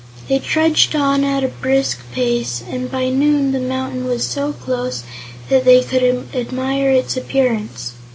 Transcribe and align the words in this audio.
They 0.27 0.39
trudged 0.39 0.95
on 0.95 1.23
at 1.23 1.43
a 1.43 1.47
brisk 1.47 1.99
pace, 2.11 2.63
and 2.67 2.89
by 2.91 3.09
noon 3.09 3.51
the 3.51 3.59
mountain 3.59 4.05
was 4.07 4.25
so 4.27 4.51
close 4.51 5.03
that 5.49 5.63
they 5.63 5.83
could 5.83 6.25
admire 6.33 6.89
its 6.89 7.15
appearance. 7.15 7.93